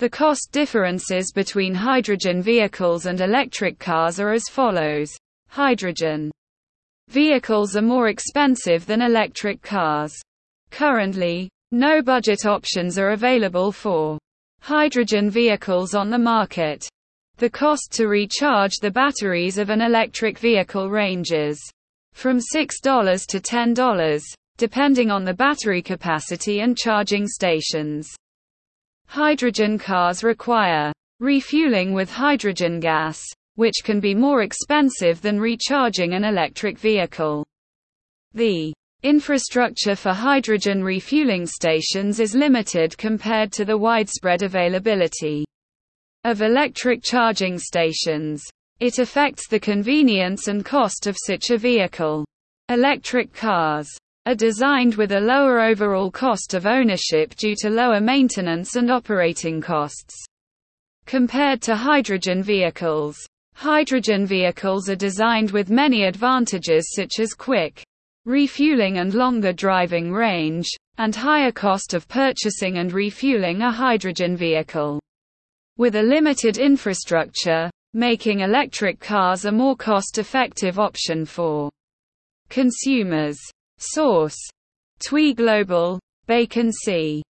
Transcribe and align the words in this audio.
The 0.00 0.08
cost 0.08 0.48
differences 0.50 1.30
between 1.30 1.74
hydrogen 1.74 2.40
vehicles 2.40 3.04
and 3.04 3.20
electric 3.20 3.78
cars 3.78 4.18
are 4.18 4.32
as 4.32 4.48
follows. 4.48 5.14
Hydrogen 5.50 6.30
vehicles 7.08 7.76
are 7.76 7.82
more 7.82 8.08
expensive 8.08 8.86
than 8.86 9.02
electric 9.02 9.60
cars. 9.60 10.14
Currently, 10.70 11.50
no 11.70 12.00
budget 12.00 12.46
options 12.46 12.98
are 12.98 13.10
available 13.10 13.72
for 13.72 14.18
hydrogen 14.62 15.28
vehicles 15.28 15.94
on 15.94 16.08
the 16.08 16.18
market. 16.18 16.82
The 17.36 17.50
cost 17.50 17.92
to 17.96 18.08
recharge 18.08 18.76
the 18.80 18.90
batteries 18.90 19.58
of 19.58 19.68
an 19.68 19.82
electric 19.82 20.38
vehicle 20.38 20.88
ranges 20.88 21.60
from 22.14 22.38
$6 22.38 23.26
to 23.26 23.38
$10, 23.38 24.22
depending 24.56 25.10
on 25.10 25.26
the 25.26 25.34
battery 25.34 25.82
capacity 25.82 26.60
and 26.60 26.74
charging 26.74 27.26
stations. 27.26 28.08
Hydrogen 29.10 29.76
cars 29.76 30.22
require 30.22 30.92
refueling 31.18 31.92
with 31.92 32.08
hydrogen 32.08 32.78
gas, 32.78 33.20
which 33.56 33.82
can 33.82 33.98
be 33.98 34.14
more 34.14 34.42
expensive 34.42 35.20
than 35.20 35.40
recharging 35.40 36.14
an 36.14 36.22
electric 36.22 36.78
vehicle. 36.78 37.44
The 38.34 38.72
infrastructure 39.02 39.96
for 39.96 40.12
hydrogen 40.12 40.84
refueling 40.84 41.44
stations 41.44 42.20
is 42.20 42.36
limited 42.36 42.96
compared 42.96 43.50
to 43.54 43.64
the 43.64 43.76
widespread 43.76 44.42
availability 44.42 45.44
of 46.22 46.40
electric 46.40 47.02
charging 47.02 47.58
stations. 47.58 48.44
It 48.78 49.00
affects 49.00 49.48
the 49.48 49.58
convenience 49.58 50.46
and 50.46 50.64
cost 50.64 51.08
of 51.08 51.16
such 51.18 51.50
a 51.50 51.58
vehicle. 51.58 52.24
Electric 52.68 53.34
cars 53.34 53.88
are 54.26 54.34
designed 54.34 54.94
with 54.94 55.12
a 55.12 55.20
lower 55.20 55.60
overall 55.60 56.10
cost 56.10 56.54
of 56.54 56.66
ownership 56.66 57.34
due 57.36 57.54
to 57.56 57.70
lower 57.70 58.00
maintenance 58.00 58.76
and 58.76 58.90
operating 58.90 59.60
costs. 59.60 60.24
Compared 61.06 61.62
to 61.62 61.74
hydrogen 61.74 62.42
vehicles, 62.42 63.18
hydrogen 63.54 64.26
vehicles 64.26 64.88
are 64.88 64.96
designed 64.96 65.50
with 65.50 65.70
many 65.70 66.04
advantages 66.04 66.92
such 66.94 67.18
as 67.18 67.34
quick 67.34 67.82
refueling 68.26 68.98
and 68.98 69.14
longer 69.14 69.52
driving 69.52 70.12
range, 70.12 70.68
and 70.98 71.16
higher 71.16 71.50
cost 71.50 71.94
of 71.94 72.06
purchasing 72.06 72.78
and 72.78 72.92
refueling 72.92 73.62
a 73.62 73.72
hydrogen 73.72 74.36
vehicle. 74.36 75.00
With 75.78 75.96
a 75.96 76.02
limited 76.02 76.58
infrastructure, 76.58 77.70
making 77.94 78.40
electric 78.40 79.00
cars 79.00 79.46
a 79.46 79.52
more 79.52 79.74
cost-effective 79.74 80.78
option 80.78 81.24
for 81.24 81.70
consumers. 82.50 83.40
Source: 83.80 84.38
TWE 85.00 85.34
Global, 85.34 85.98
Bacon 86.26 86.70
C. 86.70 87.22